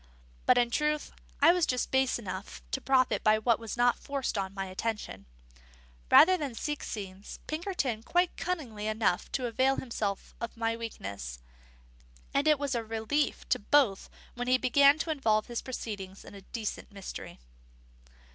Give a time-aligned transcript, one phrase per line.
[0.47, 1.11] But, in truth,
[1.43, 5.27] I was just base enough to profit by what was not forced on my attention,
[6.09, 11.37] rather than seek scenes: Pinkerton quite cunning enough to avail himself of my weakness;
[12.33, 16.33] and it was a relief to both when he began to involve his proceedings in
[16.33, 17.37] a decent mystery.